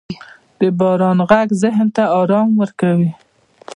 •د 0.59 0.61
باران 0.79 1.19
ږغ 1.29 1.49
ذهن 1.61 1.87
ته 1.95 2.03
آرامي 2.19 2.53
ورکوي. 2.61 3.11